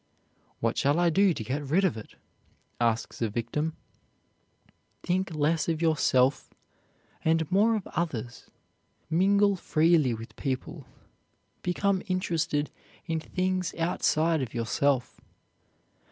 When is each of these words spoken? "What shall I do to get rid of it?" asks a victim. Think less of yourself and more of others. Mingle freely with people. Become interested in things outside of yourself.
"What 0.61 0.79
shall 0.79 0.97
I 0.99 1.11
do 1.11 1.31
to 1.31 1.43
get 1.43 1.61
rid 1.69 1.83
of 1.85 1.95
it?" 1.95 2.15
asks 2.79 3.21
a 3.21 3.29
victim. 3.29 3.75
Think 5.03 5.35
less 5.35 5.69
of 5.69 5.79
yourself 5.79 6.49
and 7.23 7.51
more 7.51 7.75
of 7.75 7.85
others. 7.89 8.47
Mingle 9.11 9.55
freely 9.55 10.15
with 10.15 10.35
people. 10.37 10.87
Become 11.61 12.01
interested 12.07 12.71
in 13.05 13.19
things 13.19 13.75
outside 13.75 14.41
of 14.41 14.55
yourself. 14.55 15.21